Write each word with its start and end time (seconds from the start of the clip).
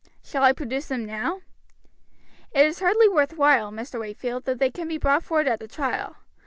Shall 0.23 0.41
I 0.43 0.51
produce 0.51 0.87
them 0.87 1.05
now?" 1.05 1.41
"It 2.53 2.65
is 2.65 2.79
hardly 2.79 3.07
worth 3.07 3.37
while, 3.37 3.69
Mr. 3.71 3.99
Wakefield, 3.99 4.45
though 4.45 4.55
they 4.55 4.71
can 4.71 4.87
be 4.87 4.97
brought 4.97 5.21
forward 5.23 5.47
at 5.47 5.59
the 5.59 5.67
trial. 5.67 6.15